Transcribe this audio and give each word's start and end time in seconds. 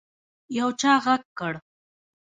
يو 0.57 0.67
چا 0.79 0.91
غږ 1.03 1.21
کړ. 1.39 1.53